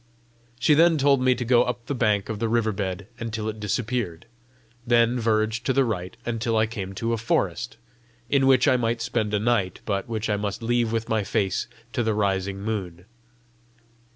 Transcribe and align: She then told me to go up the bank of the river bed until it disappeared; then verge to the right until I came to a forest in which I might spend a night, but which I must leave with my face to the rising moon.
She 0.59 0.73
then 0.73 0.97
told 0.97 1.21
me 1.21 1.35
to 1.35 1.45
go 1.45 1.63
up 1.63 1.85
the 1.85 1.93
bank 1.93 2.27
of 2.27 2.39
the 2.39 2.49
river 2.49 2.71
bed 2.71 3.05
until 3.19 3.47
it 3.47 3.59
disappeared; 3.59 4.25
then 4.83 5.19
verge 5.19 5.61
to 5.61 5.73
the 5.73 5.85
right 5.85 6.17
until 6.25 6.57
I 6.57 6.65
came 6.65 6.93
to 6.95 7.13
a 7.13 7.17
forest 7.17 7.77
in 8.27 8.47
which 8.47 8.67
I 8.67 8.77
might 8.77 9.03
spend 9.03 9.31
a 9.31 9.39
night, 9.39 9.79
but 9.85 10.09
which 10.09 10.27
I 10.27 10.37
must 10.37 10.63
leave 10.63 10.91
with 10.91 11.07
my 11.07 11.23
face 11.23 11.67
to 11.93 12.01
the 12.01 12.15
rising 12.15 12.61
moon. 12.61 13.05